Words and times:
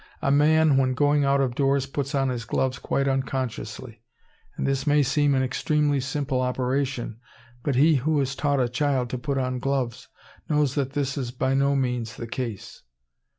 A 0.23 0.31
man 0.31 0.77
when 0.77 0.95
going 0.95 1.25
out 1.25 1.41
of 1.41 1.53
doors 1.53 1.85
puts 1.85 2.15
on 2.15 2.29
his 2.29 2.43
gloves 2.45 2.79
quite 2.79 3.07
unconsciously; 3.07 4.01
and 4.57 4.65
this 4.65 4.87
may 4.87 5.03
seem 5.03 5.35
an 5.35 5.43
extremely 5.43 5.99
simple 5.99 6.41
operation, 6.41 7.19
but 7.61 7.75
he 7.75 7.97
who 7.97 8.17
has 8.17 8.33
taught 8.35 8.59
a 8.59 8.67
child 8.67 9.11
to 9.11 9.19
put 9.19 9.37
on 9.37 9.59
gloves, 9.59 10.07
knows 10.49 10.73
that 10.73 10.93
this 10.93 11.19
is 11.19 11.29
by 11.29 11.53
no 11.53 11.75
means 11.75 12.15
the 12.15 12.25
case. 12.25 12.81